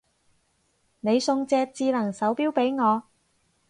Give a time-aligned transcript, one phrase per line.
[1.01, 3.03] 你送隻智能手錶俾我